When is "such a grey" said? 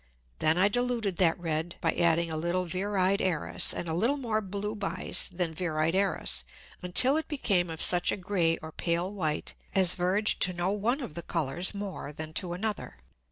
7.83-8.57